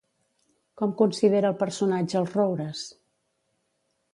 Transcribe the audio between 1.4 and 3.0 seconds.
el personatge els roures?